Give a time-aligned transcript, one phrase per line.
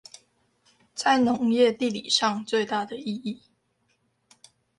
[0.95, 3.43] 在農業地理上最大的意義